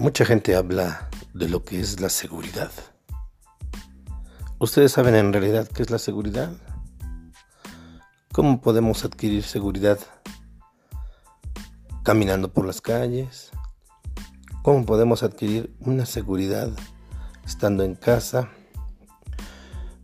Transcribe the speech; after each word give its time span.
Mucha 0.00 0.24
gente 0.24 0.56
habla 0.56 1.10
de 1.34 1.46
lo 1.46 1.62
que 1.62 1.78
es 1.78 2.00
la 2.00 2.08
seguridad. 2.08 2.70
¿Ustedes 4.58 4.92
saben 4.92 5.14
en 5.14 5.30
realidad 5.30 5.68
qué 5.68 5.82
es 5.82 5.90
la 5.90 5.98
seguridad? 5.98 6.50
¿Cómo 8.32 8.62
podemos 8.62 9.04
adquirir 9.04 9.42
seguridad 9.42 9.98
caminando 12.02 12.50
por 12.50 12.64
las 12.64 12.80
calles? 12.80 13.50
¿Cómo 14.62 14.86
podemos 14.86 15.22
adquirir 15.22 15.76
una 15.80 16.06
seguridad 16.06 16.70
estando 17.44 17.84
en 17.84 17.94
casa? 17.94 18.48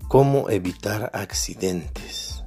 ¿Cómo 0.08 0.50
evitar 0.50 1.10
accidentes? 1.14 2.44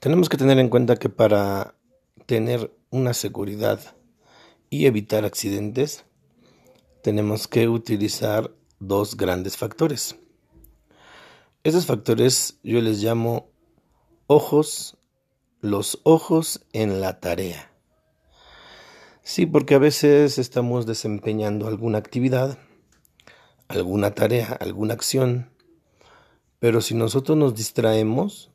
Tenemos 0.00 0.30
que 0.30 0.38
tener 0.38 0.58
en 0.58 0.70
cuenta 0.70 0.96
que 0.96 1.10
para 1.10 1.74
tener 2.26 2.74
una 2.90 3.14
seguridad 3.14 3.80
y 4.70 4.86
evitar 4.86 5.24
accidentes, 5.24 6.04
tenemos 7.02 7.48
que 7.48 7.68
utilizar 7.68 8.54
dos 8.78 9.16
grandes 9.16 9.56
factores. 9.56 10.16
Esos 11.64 11.86
factores 11.86 12.58
yo 12.62 12.80
les 12.80 13.02
llamo 13.02 13.50
ojos, 14.26 14.96
los 15.60 16.00
ojos 16.04 16.64
en 16.72 17.00
la 17.00 17.20
tarea. 17.20 17.72
Sí, 19.22 19.46
porque 19.46 19.74
a 19.74 19.78
veces 19.78 20.38
estamos 20.38 20.86
desempeñando 20.86 21.68
alguna 21.68 21.98
actividad, 21.98 22.58
alguna 23.68 24.14
tarea, 24.14 24.56
alguna 24.60 24.94
acción, 24.94 25.50
pero 26.58 26.80
si 26.80 26.94
nosotros 26.94 27.36
nos 27.36 27.54
distraemos, 27.54 28.50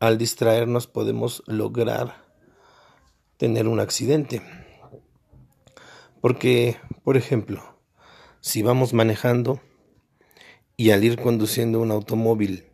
al 0.00 0.18
distraernos 0.18 0.86
podemos 0.86 1.42
lograr 1.46 2.27
tener 3.38 3.68
un 3.68 3.80
accidente. 3.80 4.42
Porque, 6.20 6.76
por 7.04 7.16
ejemplo, 7.16 7.80
si 8.40 8.62
vamos 8.62 8.92
manejando 8.92 9.62
y 10.76 10.90
al 10.90 11.04
ir 11.04 11.18
conduciendo 11.18 11.80
un 11.80 11.90
automóvil 11.90 12.66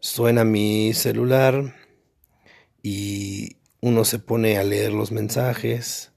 suena 0.00 0.44
mi 0.44 0.94
celular 0.94 1.74
y 2.82 3.56
uno 3.80 4.04
se 4.04 4.18
pone 4.18 4.56
a 4.58 4.64
leer 4.64 4.92
los 4.92 5.10
mensajes 5.10 6.12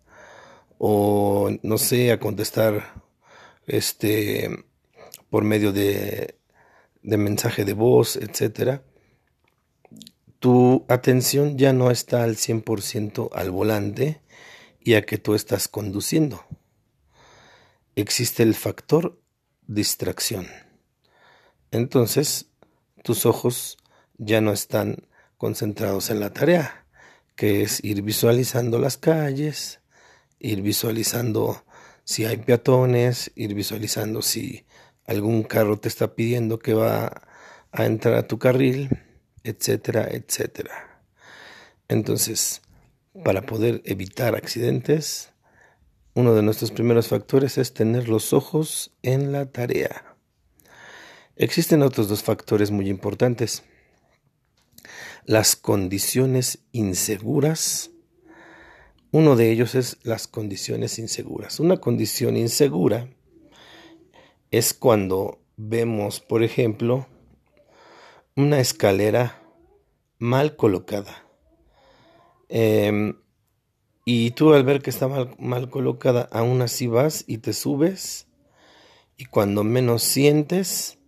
o 0.78 1.50
no 1.64 1.78
sé, 1.78 2.12
a 2.12 2.20
contestar 2.20 3.04
este 3.66 4.50
por 5.30 5.44
medio 5.44 5.74
de, 5.74 6.36
de 7.02 7.18
mensaje 7.18 7.66
de 7.66 7.74
voz, 7.74 8.16
etcétera 8.18 8.84
tu 10.48 10.86
atención 10.88 11.58
ya 11.58 11.74
no 11.74 11.92
está 11.92 12.24
al 12.24 12.38
100% 12.38 13.32
al 13.34 13.52
volante 13.52 14.22
y 14.80 14.94
a 14.94 15.02
que 15.02 15.18
tú 15.18 15.36
estás 15.36 15.68
conduciendo. 15.68 16.46
Existe 17.98 18.44
el 18.44 18.56
factor 18.56 19.20
distracción. 19.66 20.48
Entonces, 21.72 22.46
tus 23.04 23.26
ojos 23.26 23.78
ya 24.18 24.40
no 24.40 24.54
están 24.54 25.10
concentrados 25.38 26.12
en 26.12 26.22
la 26.22 26.32
tarea, 26.32 26.86
que 27.36 27.64
es 27.64 27.84
ir 27.84 28.02
visualizando 28.02 28.80
las 28.80 28.96
calles, 28.96 29.82
ir 30.40 30.62
visualizando 30.62 31.66
si 32.06 32.24
hay 32.24 32.38
peatones, 32.38 33.34
ir 33.36 33.54
visualizando 33.54 34.22
si 34.22 34.66
algún 35.04 35.44
carro 35.44 35.78
te 35.78 35.90
está 35.90 36.16
pidiendo 36.16 36.58
que 36.58 36.74
va 36.74 37.24
a 37.74 37.86
entrar 37.86 38.14
a 38.14 38.28
tu 38.30 38.40
carril 38.40 39.07
etcétera, 39.48 40.10
etcétera. 40.12 41.02
Entonces, 41.88 42.62
para 43.24 43.44
poder 43.46 43.82
evitar 43.86 44.36
accidentes, 44.36 45.30
uno 46.14 46.34
de 46.34 46.44
nuestros 46.44 46.72
primeros 46.72 47.08
factores 47.08 47.58
es 47.58 47.74
tener 47.74 48.10
los 48.10 48.34
ojos 48.34 48.92
en 49.04 49.32
la 49.32 49.46
tarea. 49.52 50.16
Existen 51.36 51.84
otros 51.84 52.10
dos 52.10 52.24
factores 52.24 52.72
muy 52.72 52.90
importantes. 52.90 53.64
Las 55.26 55.56
condiciones 55.56 56.60
inseguras. 56.72 57.92
Uno 59.12 59.36
de 59.36 59.52
ellos 59.52 59.76
es 59.76 59.98
las 60.04 60.28
condiciones 60.28 61.00
inseguras. 61.00 61.60
Una 61.60 61.78
condición 61.78 62.36
insegura 62.36 63.08
es 64.52 64.74
cuando 64.74 65.40
vemos, 65.56 66.20
por 66.20 66.44
ejemplo, 66.44 67.08
una 68.38 68.60
escalera 68.60 69.42
mal 70.20 70.56
colocada. 70.56 71.26
Em, 72.50 73.20
y 74.06 74.30
tú 74.32 74.54
al 74.54 74.64
ver 74.64 74.84
que 74.84 74.92
está 74.92 75.08
mal, 75.08 75.36
mal, 75.40 75.72
colocada, 75.72 76.30
aún 76.32 76.62
así 76.62 76.86
vas 76.86 77.24
y 77.26 77.40
te 77.40 77.52
subes 77.52 78.28
y 79.18 79.26
cuando 79.26 79.64
menos 79.64 80.04
sientes, 80.04 81.00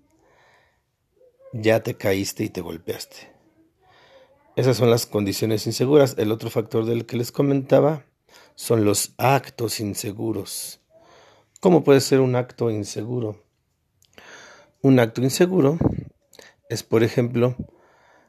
ya 1.54 1.84
te 1.84 1.94
caíste 1.94 2.46
y 2.46 2.50
te 2.50 2.62
golpeaste. 2.62 3.32
Esas 4.56 4.78
son 4.78 4.90
las 4.90 5.06
condiciones 5.06 5.68
inseguras. 5.68 6.16
El 6.18 6.32
otro 6.32 6.50
factor 6.50 6.86
del 6.86 7.06
que 7.06 7.16
les 7.16 7.32
comentaba 7.32 8.08
son 8.56 8.86
los 8.86 9.14
actos 9.20 9.80
inseguros. 9.80 10.82
¿Cómo 11.60 11.84
puede 11.84 12.02
ser 12.02 12.22
un 12.22 12.36
acto 12.36 12.72
inseguro? 12.72 13.46
Un 14.82 15.00
acto 15.00 15.22
inseguro 15.22 15.78
es, 16.70 16.84
por 16.84 17.04
ejemplo, 17.04 17.56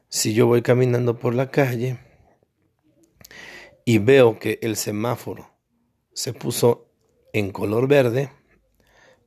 si 0.09 0.35
yo 0.35 0.47
voy 0.47 0.63
caminando 0.63 1.19
por 1.19 1.35
la 1.35 1.51
calle 1.51 1.99
y 3.85 3.99
veo 3.99 4.39
que 4.39 4.59
el 4.63 4.77
semáforo 4.77 5.55
se 6.15 6.33
puso 6.33 6.89
en 7.33 7.53
color 7.53 7.87
verde 7.87 8.33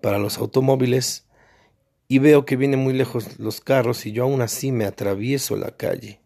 para 0.01 0.17
los 0.17 0.37
automóviles 0.39 1.27
y 2.07 2.19
veo 2.19 2.43
que 2.45 2.57
vienen 2.57 2.79
muy 2.79 2.93
lejos 2.93 3.39
los 3.39 3.61
carros 3.61 4.05
y 4.05 4.11
yo 4.11 4.23
aún 4.23 4.41
así 4.41 4.71
me 4.71 4.85
atravieso 4.85 5.55
la 5.55 5.77
calle. 5.77 6.19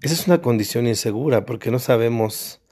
Esa 0.00 0.14
es 0.14 0.26
una 0.26 0.40
condición 0.40 0.86
insegura 0.86 1.44
porque 1.44 1.70
no 1.70 1.78
sabemos 1.78 2.62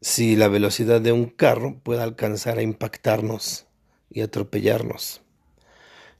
si 0.00 0.36
la 0.36 0.48
velocidad 0.48 1.00
de 1.00 1.12
un 1.12 1.26
carro 1.26 1.80
puede 1.82 2.02
alcanzar 2.02 2.58
a 2.58 2.62
impactarnos 2.62 3.66
y 4.10 4.20
atropellarnos. 4.20 5.23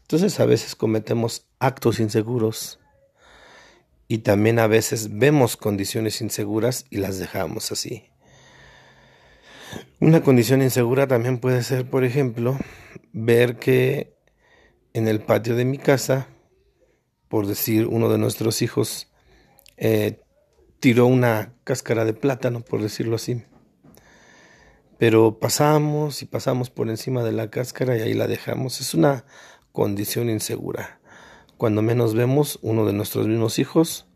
Entonces 0.04 0.38
a 0.38 0.44
veces 0.44 0.74
cometemos 0.76 1.46
actos 1.58 1.98
inseguros 1.98 2.78
y 4.06 4.18
también 4.18 4.58
a 4.58 4.66
veces 4.66 5.16
vemos 5.16 5.56
condiciones 5.56 6.20
inseguras 6.20 6.84
y 6.90 6.98
las 6.98 7.18
dejamos 7.18 7.72
así. 7.72 8.10
Una 10.00 10.22
condición 10.22 10.60
insegura 10.60 11.06
también 11.06 11.38
puede 11.38 11.62
ser, 11.62 11.88
por 11.88 12.04
ejemplo, 12.04 12.58
ver 13.14 13.56
que 13.56 14.14
en 14.92 15.08
el 15.08 15.20
patio 15.20 15.56
de 15.56 15.64
mi 15.64 15.78
casa, 15.78 16.28
por 17.28 17.46
decir 17.46 17.86
uno 17.86 18.10
de 18.10 18.18
nuestros 18.18 18.60
hijos, 18.60 19.10
eh, 19.78 20.20
tiró 20.80 21.06
una 21.06 21.54
cáscara 21.64 22.04
de 22.04 22.12
plátano, 22.12 22.60
por 22.60 22.82
decirlo 22.82 23.16
así. 23.16 23.42
Pero 24.98 25.38
pasamos 25.38 26.22
y 26.22 26.26
pasamos 26.26 26.68
por 26.68 26.90
encima 26.90 27.24
de 27.24 27.32
la 27.32 27.48
cáscara 27.48 27.96
y 27.96 28.02
ahí 28.02 28.12
la 28.12 28.26
dejamos. 28.26 28.82
Es 28.82 28.92
una 28.92 29.24
condición 29.74 30.30
insegura. 30.30 31.00
Cuando 31.56 31.82
menos 31.82 32.14
vemos 32.14 32.60
uno 32.62 32.86
de 32.86 32.92
nuestros 32.92 33.26
mismos 33.26 33.58
hijos 33.58 34.06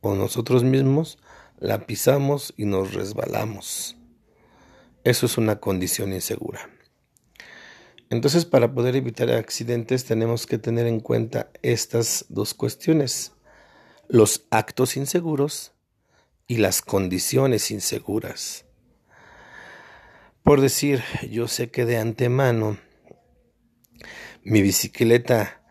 o 0.00 0.14
nosotros 0.14 0.64
mismos, 0.64 1.18
la 1.58 1.86
pisamos 1.86 2.54
y 2.56 2.64
nos 2.64 2.94
resbalamos. 2.94 3.98
Eso 5.04 5.26
es 5.26 5.36
una 5.36 5.60
condición 5.60 6.14
insegura. 6.14 6.70
Entonces, 8.08 8.46
para 8.46 8.72
poder 8.72 8.96
evitar 8.96 9.30
accidentes 9.30 10.06
tenemos 10.06 10.46
que 10.46 10.56
tener 10.56 10.86
en 10.86 11.00
cuenta 11.00 11.50
estas 11.60 12.24
dos 12.30 12.54
cuestiones, 12.54 13.32
los 14.08 14.46
actos 14.50 14.96
inseguros 14.96 15.72
y 16.46 16.56
las 16.56 16.80
condiciones 16.80 17.70
inseguras. 17.70 18.64
Por 20.42 20.62
decir, 20.62 21.02
yo 21.30 21.48
sé 21.48 21.70
que 21.70 21.84
de 21.84 21.98
antemano 21.98 22.78
mi 24.44 24.62
bicicleta 24.62 25.62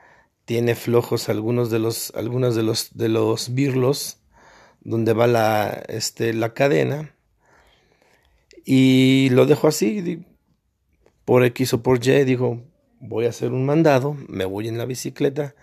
tiene 0.45 0.75
flojos 0.75 1.29
algunos 1.29 1.69
de 1.69 1.79
los, 1.79 2.11
algunos 2.15 2.55
de 2.55 2.63
los, 2.63 2.97
de 2.97 3.09
los 3.09 3.53
birlos 3.53 4.17
donde 4.81 5.13
va 5.13 5.27
la, 5.27 5.83
este, 5.87 6.33
la 6.33 6.53
cadena. 6.53 7.15
Y 8.65 9.29
lo 9.31 9.45
dejo 9.45 9.67
así, 9.67 10.23
por 11.25 11.43
X 11.45 11.73
o 11.73 11.83
por 11.83 12.05
Y, 12.05 12.23
digo, 12.23 12.63
voy 12.99 13.25
a 13.25 13.29
hacer 13.29 13.51
un 13.51 13.65
mandado, 13.65 14.15
me 14.27 14.45
voy 14.45 14.67
en 14.67 14.77
la 14.77 14.85
bicicleta, 14.85 15.55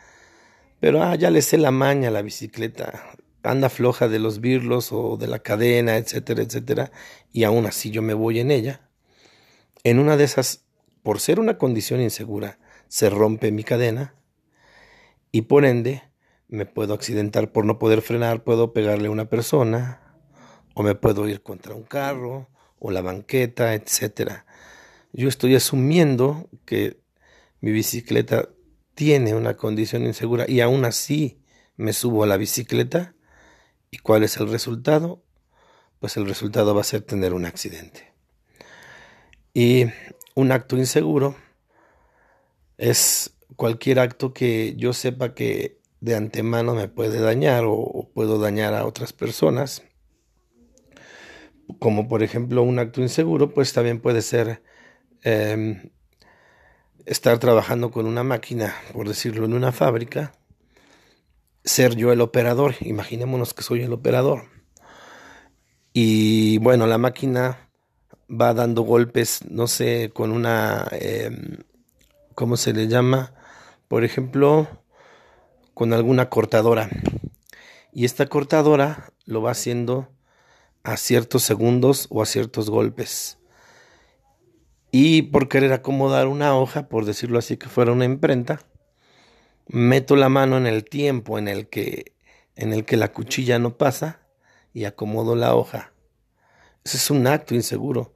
pero 0.80 1.02
ah, 1.02 1.14
ya 1.14 1.30
le 1.30 1.42
sé 1.42 1.58
la 1.58 1.70
maña 1.70 2.08
a 2.08 2.12
la 2.12 2.22
bicicleta, 2.22 3.10
anda 3.42 3.68
floja 3.68 4.08
de 4.08 4.18
los 4.18 4.40
birlos 4.40 4.92
o 4.92 5.16
de 5.16 5.26
la 5.26 5.38
cadena, 5.38 5.96
etcétera, 5.96 6.42
etcétera, 6.42 6.92
y 7.32 7.44
aún 7.44 7.66
así 7.66 7.90
yo 7.90 8.02
me 8.02 8.14
voy 8.14 8.40
en 8.40 8.50
ella. 8.50 8.88
En 9.84 9.98
una 9.98 10.16
de 10.16 10.24
esas, 10.24 10.64
por 11.02 11.20
ser 11.20 11.38
una 11.38 11.58
condición 11.58 12.00
insegura, 12.00 12.58
se 12.88 13.10
rompe 13.10 13.52
mi 13.52 13.64
cadena 13.64 14.14
y 15.30 15.42
por 15.42 15.64
ende 15.64 16.02
me 16.48 16.66
puedo 16.66 16.94
accidentar 16.94 17.52
por 17.52 17.64
no 17.64 17.78
poder 17.78 18.02
frenar, 18.02 18.42
puedo 18.42 18.72
pegarle 18.72 19.08
a 19.08 19.10
una 19.10 19.28
persona 19.28 20.00
o 20.74 20.82
me 20.82 20.94
puedo 20.94 21.28
ir 21.28 21.42
contra 21.42 21.74
un 21.74 21.82
carro 21.82 22.48
o 22.78 22.90
la 22.90 23.02
banqueta, 23.02 23.74
etcétera. 23.74 24.46
Yo 25.12 25.28
estoy 25.28 25.54
asumiendo 25.54 26.48
que 26.64 27.00
mi 27.60 27.72
bicicleta 27.72 28.48
tiene 28.94 29.34
una 29.34 29.56
condición 29.56 30.04
insegura 30.04 30.46
y 30.48 30.60
aún 30.60 30.84
así 30.84 31.42
me 31.76 31.92
subo 31.92 32.24
a 32.24 32.26
la 32.26 32.36
bicicleta. 32.36 33.14
¿Y 33.90 33.98
cuál 33.98 34.22
es 34.22 34.36
el 34.36 34.50
resultado? 34.50 35.22
Pues 35.98 36.16
el 36.16 36.26
resultado 36.26 36.74
va 36.74 36.82
a 36.82 36.84
ser 36.84 37.02
tener 37.02 37.34
un 37.34 37.46
accidente. 37.46 38.12
Y 39.54 39.86
un 40.34 40.52
acto 40.52 40.76
inseguro 40.76 41.36
es 42.78 43.36
cualquier 43.56 43.98
acto 43.98 44.32
que 44.32 44.74
yo 44.76 44.92
sepa 44.92 45.34
que 45.34 45.78
de 46.00 46.14
antemano 46.14 46.74
me 46.74 46.88
puede 46.88 47.20
dañar 47.20 47.64
o, 47.66 48.10
puedo 48.14 48.38
dañar 48.38 48.74
a 48.74 48.86
otras 48.86 49.12
personas. 49.12 49.82
Como 51.78 52.08
por 52.08 52.22
ejemplo 52.22 52.62
un 52.62 52.78
acto 52.78 53.02
inseguro, 53.02 53.52
pues 53.52 53.72
también 53.72 54.00
puede 54.00 54.22
ser 54.22 54.62
em, 55.22 55.90
estar 57.04 57.38
trabajando 57.38 57.90
con 57.90 58.06
una 58.06 58.22
máquina, 58.22 58.74
por 58.92 59.08
decirlo, 59.08 59.44
en 59.44 59.54
una 59.54 59.72
fábrica, 59.72 60.32
ser 61.64 61.96
yo 61.96 62.12
el 62.12 62.20
operador, 62.20 62.76
imaginémonos 62.80 63.52
que 63.54 63.62
soy 63.62 63.82
el 63.82 63.92
operador. 63.92 64.44
Y 65.92 66.58
bueno, 66.58 66.86
la 66.86 66.96
máquina 66.98 67.68
va 68.30 68.54
dando 68.54 68.82
golpes, 68.82 69.40
no 69.50 69.66
sé, 69.66 70.10
con 70.14 70.30
una, 70.32 70.86
em, 70.92 71.58
¿cómo 72.38 72.56
se 72.56 72.72
le 72.72 72.86
llama? 72.86 73.32
Por 73.88 74.04
ejemplo, 74.04 74.68
con 75.74 75.92
alguna 75.92 76.30
cortadora. 76.30 76.88
Y 77.92 78.04
esta 78.04 78.26
cortadora 78.26 79.12
lo 79.24 79.42
va 79.42 79.50
haciendo 79.50 80.08
a 80.84 80.96
ciertos 80.98 81.42
segundos 81.42 82.06
o 82.10 82.22
a 82.22 82.26
ciertos 82.26 82.70
golpes. 82.70 83.38
Y 84.92 85.22
por 85.22 85.48
querer 85.48 85.72
acomodar 85.72 86.28
una 86.28 86.56
hoja, 86.56 86.88
por 86.88 87.06
decirlo 87.06 87.40
así 87.40 87.56
que 87.56 87.68
fuera 87.68 87.90
una 87.90 88.04
imprenta, 88.04 88.60
meto 89.66 90.14
la 90.14 90.28
mano 90.28 90.56
en 90.58 90.68
el 90.68 90.84
tiempo 90.84 91.40
en 91.40 91.48
el 91.48 91.66
que, 91.68 92.12
en 92.54 92.72
el 92.72 92.84
que 92.84 92.96
la 92.96 93.12
cuchilla 93.12 93.58
no 93.58 93.76
pasa 93.76 94.20
y 94.72 94.84
acomodo 94.84 95.34
la 95.34 95.56
hoja. 95.56 95.92
Ese 96.84 96.98
es 96.98 97.10
un 97.10 97.26
acto 97.26 97.56
inseguro. 97.56 98.14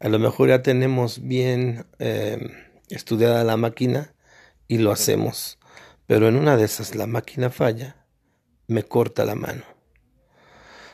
A 0.00 0.10
lo 0.10 0.18
mejor 0.18 0.50
ya 0.50 0.60
tenemos 0.60 1.26
bien 1.26 1.86
eh, 1.98 2.64
estudiada 2.88 3.44
la 3.44 3.56
máquina 3.56 4.14
y 4.68 4.78
lo 4.78 4.92
hacemos, 4.92 5.58
pero 6.06 6.28
en 6.28 6.36
una 6.36 6.56
de 6.56 6.64
esas 6.64 6.94
la 6.94 7.06
máquina 7.06 7.50
falla, 7.50 8.06
me 8.66 8.82
corta 8.82 9.24
la 9.24 9.34
mano. 9.34 9.64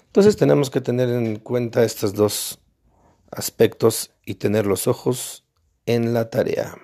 Entonces 0.07 0.37
tenemos 0.37 0.71
que 0.71 0.81
tener 0.81 1.09
en 1.09 1.37
cuenta 1.39 1.85
estos 1.85 2.15
dos 2.15 2.61
aspectos 3.31 4.13
y 4.25 4.35
tener 4.35 4.67
los 4.67 4.87
ojos 4.87 5.47
en 5.87 6.13
la 6.15 6.31
tarea. 6.31 6.77